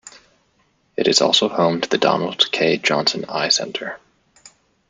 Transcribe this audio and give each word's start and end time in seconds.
It 0.97 1.07
is 1.07 1.21
also 1.21 1.47
home 1.47 1.79
to 1.79 1.87
the 1.87 1.99
Donald 1.99 2.51
K. 2.51 2.77
Johnson 2.79 3.23
Eye 3.29 3.49
Centre. 3.49 3.99